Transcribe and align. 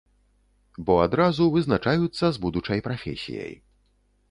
Бо 0.87 0.93
адразу 1.07 1.43
вызначаюцца 1.57 2.25
з 2.39 2.43
будучай 2.47 2.83
прафесіяй. 2.91 3.57